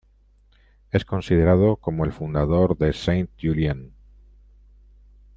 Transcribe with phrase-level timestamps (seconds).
[0.89, 3.91] Es considerado como el fundador de Sainte-Julienne.